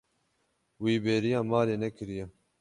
Wî 0.83 0.93
bêriya 1.03 1.41
malê 1.51 1.75
nekiriye. 1.83 2.25